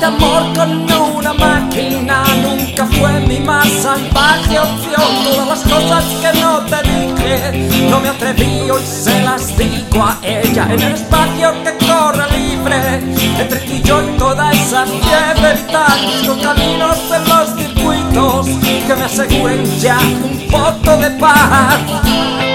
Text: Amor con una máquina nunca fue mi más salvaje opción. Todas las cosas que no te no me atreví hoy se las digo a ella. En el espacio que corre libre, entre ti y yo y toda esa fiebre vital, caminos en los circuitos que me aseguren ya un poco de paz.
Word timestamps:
Amor 0.00 0.54
con 0.54 0.90
una 1.16 1.34
máquina 1.34 2.24
nunca 2.42 2.86
fue 2.86 3.20
mi 3.26 3.40
más 3.40 3.68
salvaje 3.68 4.58
opción. 4.58 5.02
Todas 5.24 5.48
las 5.48 5.62
cosas 5.64 6.04
que 6.22 6.40
no 6.40 6.60
te 6.60 7.07
no 7.90 8.00
me 8.00 8.08
atreví 8.08 8.70
hoy 8.70 8.82
se 8.84 9.20
las 9.22 9.56
digo 9.56 10.02
a 10.02 10.18
ella. 10.22 10.66
En 10.70 10.80
el 10.80 10.94
espacio 10.94 11.52
que 11.62 11.86
corre 11.86 12.24
libre, 12.38 12.76
entre 13.38 13.60
ti 13.60 13.74
y 13.74 13.82
yo 13.82 14.02
y 14.02 14.16
toda 14.18 14.50
esa 14.52 14.86
fiebre 14.86 15.54
vital, 15.54 16.40
caminos 16.42 16.98
en 17.12 17.28
los 17.28 17.54
circuitos 17.56 18.46
que 18.86 18.94
me 18.94 19.04
aseguren 19.04 19.64
ya 19.80 19.98
un 19.98 20.48
poco 20.50 20.96
de 20.96 21.10
paz. 21.12 22.47